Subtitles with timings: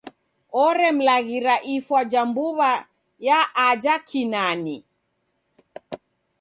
[0.65, 2.71] Oremlaghira ifwa ja mbu'wa
[3.27, 4.77] ya aja Kinani.